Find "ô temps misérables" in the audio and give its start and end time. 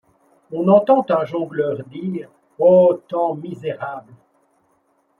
2.59-4.13